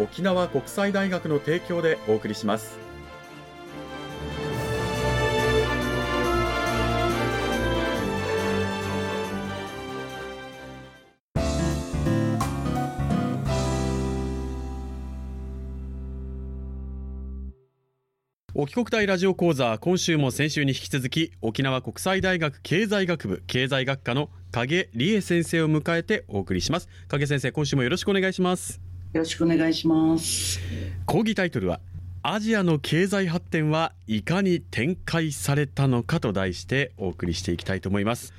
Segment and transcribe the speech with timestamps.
[0.00, 2.78] 沖縄国際大学の提供でお送りします。
[18.52, 26.88] 沖国大ラジオ講座今週も先週に引き続き沖縄国際大学経済学部経済学科の影理恵先生を迎えてお送りします。
[27.08, 28.89] 影先生今週もよろしくお願いします。
[29.12, 30.60] よろしくお願いします。
[31.04, 31.80] 講義タイトルは
[32.22, 38.32] アジアの経済発展はいかに展開されたのかと題してお送りしていきたいと思います。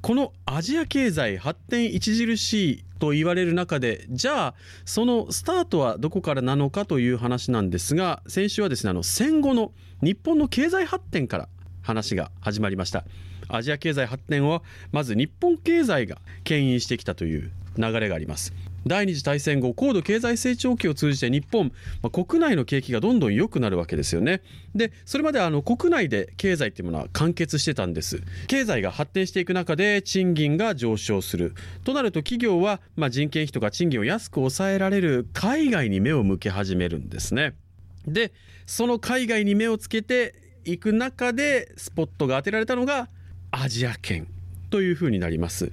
[0.00, 11.48] このアジア経済発展著しいと言われる中でじゃあそのスタートはどこからなのかという話なんですが先週はですねあの戦後の日本の経済発展から
[11.82, 13.04] 話が始まりました。
[13.48, 18.52] アジア経済発展はまず日本経済が牽引してきたという流れがあります。
[18.88, 21.72] 第二次大戦後高度経済成長期を通じて日本、
[22.02, 24.42] まあ、国内の景気がどんどん良くなるわけですよね。
[24.74, 28.22] でそれまであの国内で経済っていうものは完結してたんです。
[28.48, 31.54] 経済が発展していく中で賃金が上昇する。
[31.84, 37.54] となると企業は、まあ、人件費とか賃金を安く抑えられる海外に目を向け始めるんですね。
[38.06, 38.32] で
[38.66, 40.34] その海外に目をつけて
[40.64, 43.08] いく中でスポットが当てられたのが
[43.50, 44.26] アジア圏
[44.70, 45.72] というふうになります。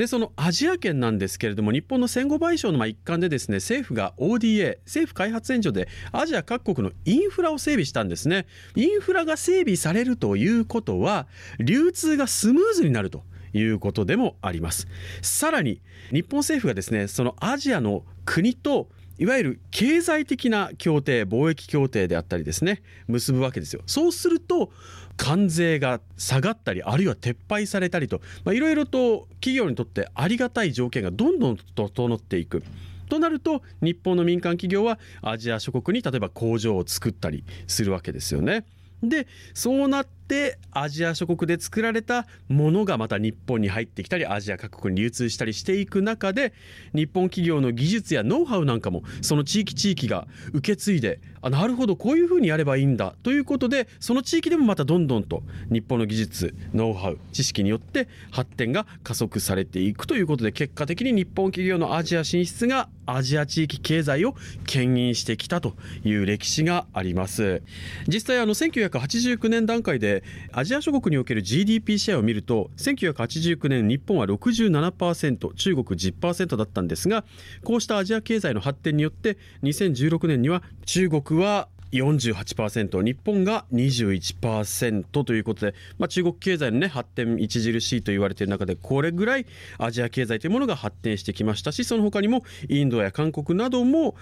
[0.00, 8.46] でそのアジア圏なんですけれども日本の戦後賠償の一環でですね政府が ODA 政府開発援助でアジア各国のインフラを整備したんですね。
[8.76, 11.26] インフラが整備されるということは
[11.58, 14.88] 流通がスムーズになるということでもあります。
[15.20, 18.88] さらに日本政府がですねそのアジアの国と
[19.18, 23.82] いわゆる経済的な協定貿易協定であったりですね結ぶわけですよ。
[23.84, 24.72] そうすると
[25.20, 32.62] 関税が下がったりあるいは撤廃されたりといろいろと企業にとってありがたい条件がどんどん整っていく。
[33.10, 38.64] となると日本の民間企業はアジア諸国に例えば工場を作ったりするわけですよね。
[39.02, 46.52] でそうなってアジア諸国で作られたものがまた日本に入ってきたりアジア各国に流通したりしていく中で
[46.94, 64.36] 日本企業の技術やノウハウなんかもその地域地域が受け継いであなるほどこういうふうにやればいいんだということでその地域でもまたどんどんと日本の技術ノウハウ知識によって発展が加速されていくということで結果的に日本企業のアジア進出がアジア地域経済を
[64.66, 65.74] 牽引してきたと
[66.04, 67.62] いう歴史があります。
[68.06, 70.19] 実際あの1989年段階で
[70.52, 77.24] アジア諸国における GDP シェアを見ると1989年日本は67%中国10%だったんですが
[77.64, 89.46] こうしたアジア経済の発展によって2016年には中国は48%日本が21%ということで、まあ、中国経済の、ね、発展著しいと言われている中でこれぐらい
[89.78, 94.14] アジア経済というものが発展してきましたしその他にもインドや韓国なども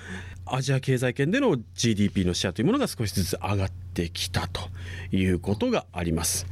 [0.46, 4.62] アジア経済圏での GDP のシェアというものが少しずつ上がってきたと
[5.12, 6.46] いうことがあります。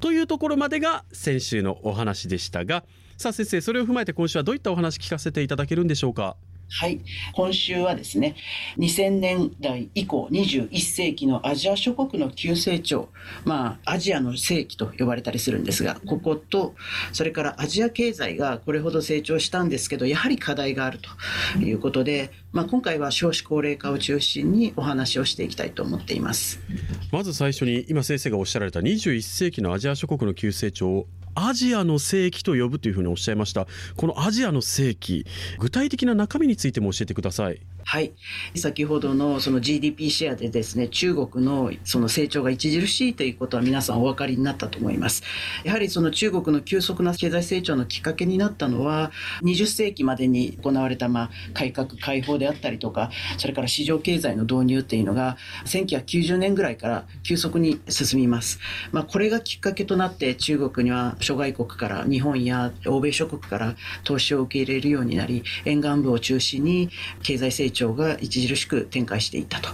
[0.00, 2.84] というところまでが先週のお話でしたが
[3.16, 6.36] さあ先生それを踏まえて今週はどういったお話聞かせていただけるんでしょうか？
[6.68, 7.00] はい。
[7.34, 8.34] 今週はですね、
[8.78, 13.08] 2000年代以降21世紀のアジア諸国の急成長、
[13.44, 16.74] まあ、アジアの世紀と呼ばれたりするんですが、ここと、
[17.12, 20.98] それからアジア経済がこれほど成長したんですけど、やはり課題がある
[21.54, 26.60] ということで、まあ、今回は少子高齢化を中心にお話をしていきたいと思っています。
[27.12, 31.06] まず最初に、今先生がおっしゃられた21世紀のアジア諸国の急成長を
[31.36, 33.66] アジアの世紀と呼ぶというふうにおっしゃいました。
[33.96, 35.26] このアジアの世紀
[35.58, 37.60] 具体的な中身についても教えてください。
[37.88, 38.14] はい。
[38.56, 45.22] 先ほどのその GDP シェアでですね、中国のその成長が著しいということは皆さんお分かりになったと思います。
[45.62, 49.12] やはりその中国の急速な経済成長のきっかけになったのは、
[49.44, 55.36] 20世紀までに行われたまあ改革開放であったりとか、それから市場経済の導入っていうのが、
[55.66, 58.58] 1990年ぐらいから急速に進みます。
[58.90, 66.90] まあこれがきっかけとなって中国には諸外国から日本や欧米諸国から投資を受け入れるようになり、沿岸部を中心に
[67.22, 69.68] 経済成長長が著しく展開していったと。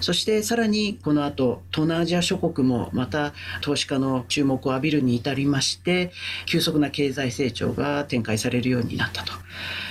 [0.00, 6.12] そしてさらにこの後、東南アジア諸国もまた投資家の注目を浴びるに至りまして、
[6.46, 9.32] 急速な経済成長が展開されるようになったと。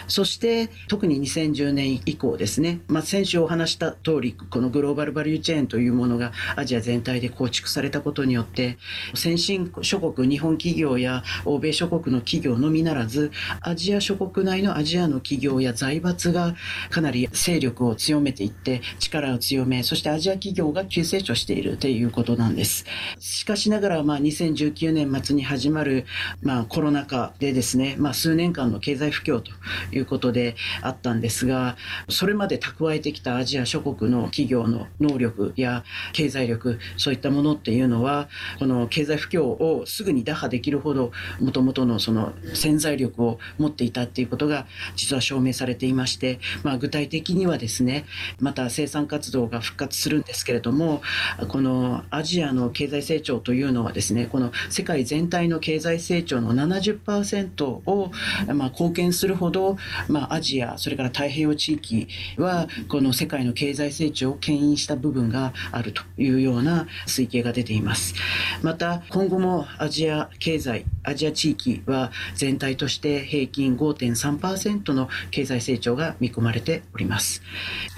[0.08, 8.78] そして特に2010年以降ですね、まあ、先週お話した通りこのグローバルバリューチェーンというものがアジア全体で構築されたことによって
[9.14, 13.32] 先進諸国日本企業や欧米諸国の企業のみならず
[13.62, 16.56] アジア諸国内のアジアの企業や財閥が
[16.90, 22.86] かなり勢力を強めていって力を強めそしてアジア企業が急成長しているということなんです。
[23.20, 26.06] しかしながらまあ2019年末に始まる
[26.42, 29.52] まあコロナ禍でですね、まあ、数年間の経済不況と
[29.92, 31.78] いうことであったんですが、
[32.10, 35.84] それまで蓄えてきたアジア諸国の企業の能力や
[36.14, 38.30] 経済力、そういったものっていうのは、
[38.60, 44.66] この経済不況をすぐに打破できるほど、もともとのその潜在力を持っていたっていうことが
[44.96, 48.06] 実は証明されていまして、まあ、具体的にはですね、
[48.40, 51.02] また生産活動が復活するんですけれども、
[51.48, 58.12] このアジアの経済成長というのはですね、この世界全体の経済成長の70%を、
[58.54, 59.78] まあ、貢献するほど
[60.08, 62.08] まあ、アジア、それから太平洋地域
[62.38, 68.16] は、この世界の経済成長を牽引した部分があるというような推計が出ています。
[68.62, 77.42] また、今後もアジア経済、アジア地域は全体として平均5.3%の経済成長が見込まれております。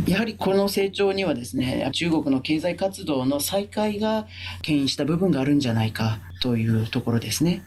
[0.08, 4.28] やはりこの成長にはですね、中国の経済活動の再開が
[4.62, 7.62] 牽引した部分があるんじゃないかというところですね。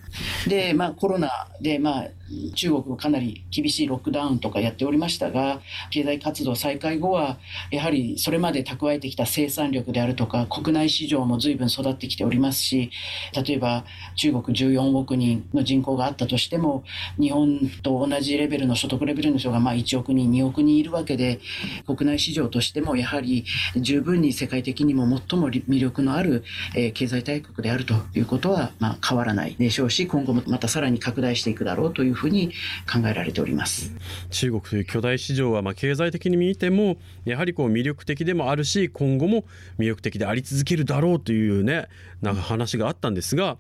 [0.47, 1.31] で、まあコロナ
[1.63, 2.09] で、まあ
[2.55, 5.61] 中国もかなり厳しいロックダウンとかやっておりましたが、
[5.91, 7.39] 経済活動再開後は、
[7.71, 12.91] やはりそれまで蓄えてきた生産力であるとか、国内市場も随分育ってきておりますし、
[13.47, 13.85] 例えば
[14.17, 16.83] 中国14億人の人口があったとしても、
[17.21, 21.39] 日本と同じレベルの所得レベルの人がまあ1億人、2億人いるわけで、
[21.87, 23.45] 国内市場としてもやはり
[23.77, 26.43] 十分に世界的にも最も魅力のある、
[26.95, 32.53] 経済大国であるということはま変わらないでしょうし、今後もまたさらに拡大していくだろうというふうに
[32.91, 33.93] 考えられております。
[34.31, 39.45] 中国という巨大市場はま経済的に見てもやはりこう魅力的でもあるし今後も
[39.79, 41.89] 魅力的であり続けるだろうというね
[42.23, 43.57] なんか話があったんですが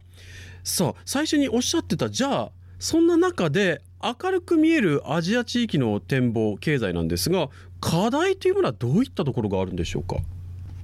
[0.62, 7.48] さあ最初におっしゃってたじゃあそんな中で明るく見えるアジア地域の展望経済なんですが
[7.80, 10.16] 課題というものはどういったところがあるんでしょうか？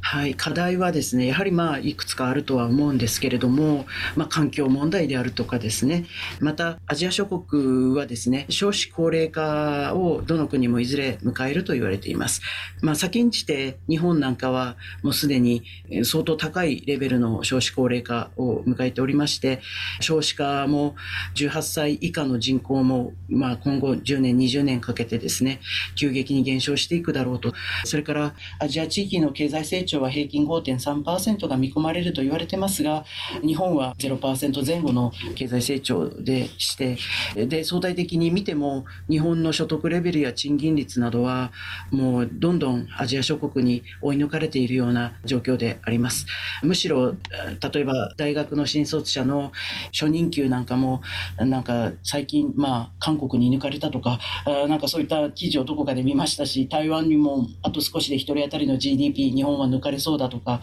[0.02, 3.87] はい、課題はですね、やはりまあ、いくつかあるとは思うんですけれども、
[4.17, 6.06] まあ、環境問題であるとかですね、
[6.41, 12.41] また、アジア諸国はですね、少子高齢化をどの国もいずれ迎えると言われています。
[12.81, 15.62] まあ、先んじて、日本なんかはもうすでに
[16.03, 19.61] 相当高いレベルの少子高齢化を迎えておりまして、
[20.00, 20.96] 少子化も
[21.37, 25.61] 18歳以下の人口も、まあ、今後10年、20年かけてですね、
[25.94, 27.53] 急激に減少していくだろうと。
[27.85, 33.05] それから、アジア地域の経済成長長は平均5.3%が見込まれると言われてますが、
[33.45, 36.97] 日本は0%前後の経済成長でして、
[37.35, 41.53] で、相対的に見ても、日本の所得レベルや賃金率などは、
[41.91, 46.27] もうどんどんアジア諸国に追い抜かれているような状況であります。
[46.63, 49.53] むしろ、例えば大学の新卒者の
[49.93, 51.03] 初任給なんかも、
[51.39, 60.60] なんか最近、まあ、韓国に抜かれたとか、なんかそういった記事をどこかで見ましたし、台湾にもあと少しで1人当たりの GDP、日本は抜抜かれそうだとか、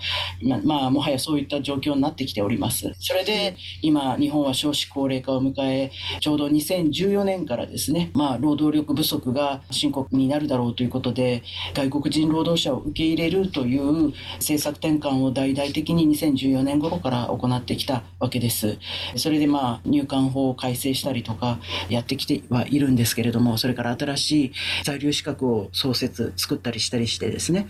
[0.64, 2.94] まあ、もはやそういった状況になってきております。
[3.00, 11.44] それで、今、日本は少子高齢化を迎え、ちょうど2014年からですね、まあ、労働力不足が深刻になるだろうということで、
[11.74, 18.78] 外国人労働者を受け入れるという政策転換を大々的に2014年頃から行ってきたわけです。
[19.16, 21.60] それでまあ、入管法を改正したりとか、
[21.90, 24.52] やってきてはいるんですけれども、それから新しい
[24.84, 27.68] 在留資格を創設、作ったりしたりしてですね、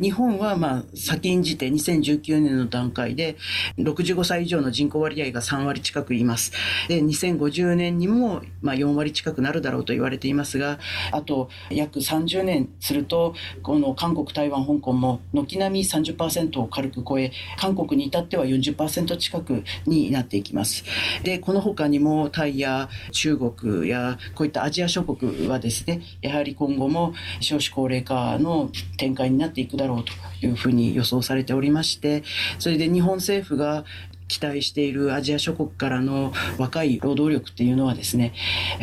[0.00, 3.36] 日本はまあ、先んじて2019年の段階で
[3.78, 6.52] 65歳以上の人口割合が3割近くいます。
[6.88, 10.78] で2050年にもまあ4割近くなるだろうと言われていますが
[11.12, 20.84] あと約30年するとこの韓国台湾香港も軒並み30%を軽く超え韓国に至っては40%近くになっていきます。
[21.22, 30.12] でこの他にもタイや中国やこういったアジア諸国はですねやはり今後も少子高齢化の展開になっていくだろうと
[30.46, 32.22] いうふうに予想されておりまして
[32.58, 33.84] それで日本政府が
[34.28, 38.34] 期待しているアジア諸国からの若い労働力っていうのはですね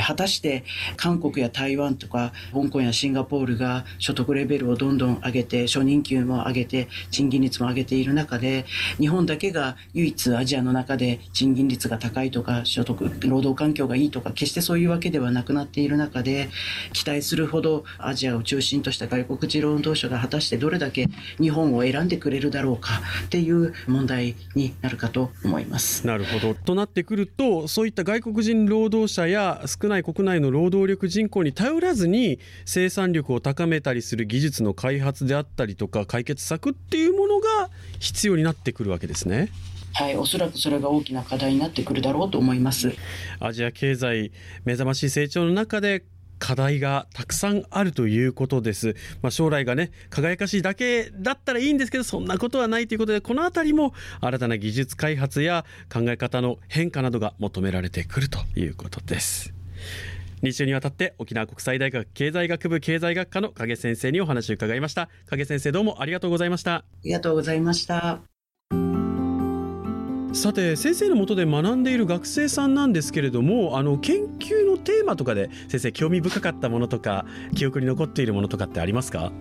[0.05, 0.63] 果たして
[0.97, 8.65] 韓国や台湾とか香港やシンガポールが所得レベルをどんどん上げて初任給も上げて賃金率も上げている中で
[8.97, 16.49] 日本だけが唯一アジアの中で賃金率が高いとか所得労働環境がいいとか決してそういうわけではなくなっている中で
[16.93, 21.07] 期待するほどアジアを中心とした外国人労働者が果たしてどれだけ
[21.39, 39.50] 日本を選んでくれるだろうかっていう問題になるかと思いますなるほどとなってくるとそういった外国人労働者や少ない国内の労働力人口に頼らずに生産力を高めたりする技術の開発であったりとか解決策っていうものが必要になってくるわけですね。
[39.94, 42.94] はい、おそらくそれが大きな課題になってくるだろうと思います。
[43.39, 44.34] アジア経済
[44.65, 46.04] 目覚ましい成長の中で
[46.39, 48.96] 課題がたくさんあるということです。
[49.22, 59.54] まあ、将来がね、輝かしいだけだったらいいんですけど、そんなことはないということで、このあたりも新たな技術開発や考え方の変化などが求められてくるということです。
[60.44, 68.35] 2週にわたって沖縄国際大学経済学部経済学科の影先生にお話を伺いました影先生どうもありがとうございましたありがとうございました
[70.36, 77.25] さて先生のもとで学んでいる学生さんなんですけれどもあの研究のテーマとかで先生興味深かったものとか
[77.56, 79.32] 記憶に残っているものとかってありますか？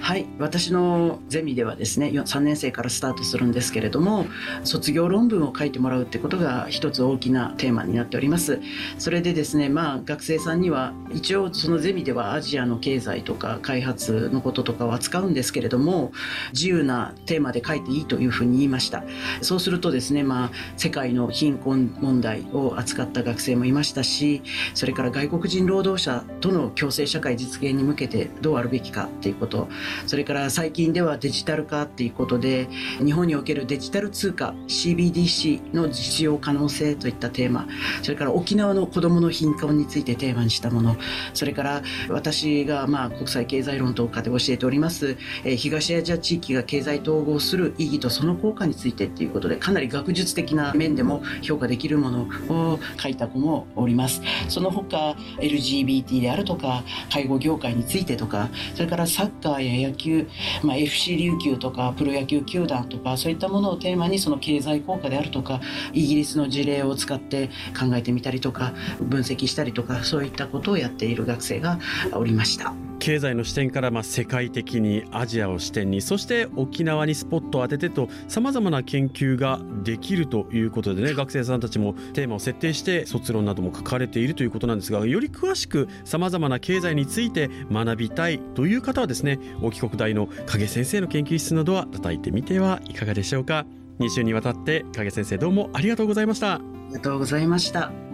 [0.00, 0.26] はい。
[0.38, 4.26] 私のゼミではですね3年生からスタートするんですけれども
[4.64, 8.60] 卒業論文を書いてもらうってことが一つ大きなテーマになっております。
[8.98, 16.12] それでですねまあ学生さんには一応そのゼミではアジアの経済とか開発のこととかを扱うんですけれども
[16.52, 19.04] 自由なテーマで書いていいというふうに言いました。
[19.42, 24.42] そうするとですねまあ世界の貧困問題を扱った学生もいましたし
[24.74, 29.68] それから外国人労働者との共生社会実現に向けてどうあるべきかっていうことこと
[30.06, 32.68] それから最近ではデジタル化っていうことで
[33.04, 37.66] 日本におけるデジタル通貨 CBDC の実用可能性といったテーマ
[38.02, 40.96] それから沖縄の子どもの貧困についてテーマにしたもの
[41.34, 54.22] それから私がまあ国際経済論とかで教えております、え東アジア地域が経済統合する意義とその効果についてっていうことでかなり学術的な面でも評価できるものを書いた子もおります。
[54.48, 60.28] その他 LGBT であるとか介護業界についてとかそれからサッカーや野球、
[60.62, 65.60] まあ、FC 琉球とかプロ野球球団とかそういったものをテーマにその経済効果であるとか
[65.92, 71.78] イギリスの事例を使って考えてみたりとか分析したりとかそういったことをやっている学生が
[72.12, 72.89] おりました。
[73.00, 93.66] 経済の視点からま世界的にアジアを視点にそして沖縄にスポットを当ててとさまざまな研究ができるということでね学生さんたちもテーマを設定して卒論なども書かれているということなんですがより詳しくさまざまな経済について学びたいという方はですね沖国大の影先生の研究室などは叩いてみてはいかがでしょうか。
[93.98, 96.54] 2週にわたって影先生どうもありがとうございました。
[96.54, 98.09] ありがとうございました。